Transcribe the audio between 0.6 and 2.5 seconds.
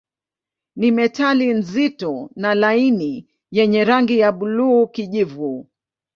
Ni metali nzito